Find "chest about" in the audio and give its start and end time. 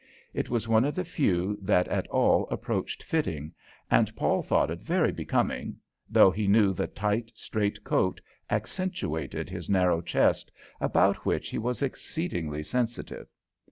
10.01-11.23